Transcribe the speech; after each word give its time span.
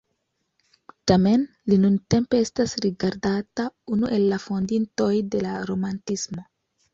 Tamen 1.09 1.43
li 1.71 1.77
nuntempe 1.83 2.39
estas 2.45 2.73
rigardata 2.85 3.67
unu 3.97 4.11
el 4.17 4.27
la 4.33 4.41
fondintoj 4.47 5.13
de 5.37 5.45
la 5.45 5.55
romantismo. 5.73 6.49